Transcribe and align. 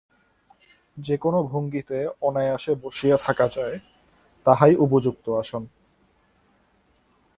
যে-কোন 0.97 1.35
ভঙ্গিতে 1.41 1.97
অনায়াসে 2.21 2.75
বসিয়া 2.75 3.17
থাকা 3.17 3.47
যায়, 3.47 3.75
তাহাই 4.45 4.75
উপযুক্ত 4.75 5.25
আসন। 5.29 5.63